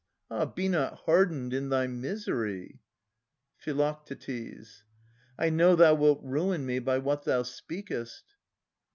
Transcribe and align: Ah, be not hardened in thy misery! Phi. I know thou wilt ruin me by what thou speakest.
Ah, 0.31 0.45
be 0.45 0.67
not 0.67 1.01
hardened 1.05 1.53
in 1.53 1.69
thy 1.69 1.85
misery! 1.85 2.79
Phi. 3.57 3.97
I 5.37 5.49
know 5.51 5.75
thou 5.75 5.93
wilt 5.93 6.21
ruin 6.23 6.65
me 6.65 6.79
by 6.79 6.97
what 6.97 7.21
thou 7.25 7.43
speakest. 7.43 8.23